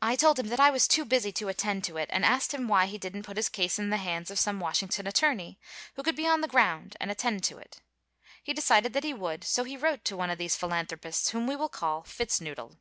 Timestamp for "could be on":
6.04-6.40